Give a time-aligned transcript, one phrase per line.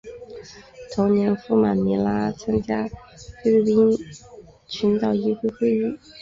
[0.91, 2.89] 同年赴马尼拉参加
[3.43, 3.95] 菲律宾
[4.67, 5.99] 群岛医学会会议。